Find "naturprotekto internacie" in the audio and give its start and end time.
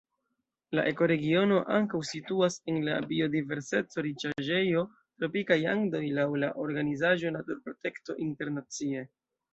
7.37-9.07